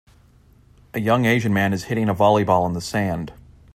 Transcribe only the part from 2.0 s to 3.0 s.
a volleyball in the